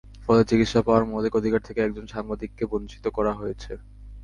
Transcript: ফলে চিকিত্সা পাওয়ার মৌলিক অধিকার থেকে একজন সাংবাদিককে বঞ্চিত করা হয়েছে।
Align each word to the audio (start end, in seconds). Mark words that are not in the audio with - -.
ফলে 0.23 0.41
চিকিত্সা 0.49 0.81
পাওয়ার 0.85 1.03
মৌলিক 1.09 1.33
অধিকার 1.35 1.61
থেকে 1.67 1.79
একজন 1.83 2.05
সাংবাদিককে 2.13 2.63
বঞ্চিত 2.71 3.05
করা 3.17 3.31
হয়েছে। 3.33 3.71